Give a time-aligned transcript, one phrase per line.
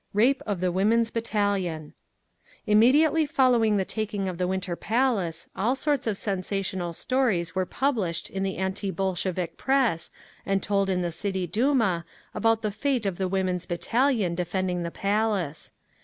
[0.15, 1.93] RAPE OF THE WOMEN'S BATTALION
[2.65, 8.27] Immediately following the taking of the Winter Palace all sorts of sensational stories were published
[8.27, 10.09] in the anti Bolshevik press,
[10.43, 12.03] and told in the City Duma,
[12.33, 15.71] about the fate of the Women's Battalion defending the Palace.